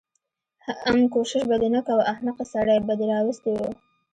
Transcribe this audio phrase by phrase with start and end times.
[0.83, 3.61] حم کوشش به دې نه کوه احمقې سړی به دې راوستی و.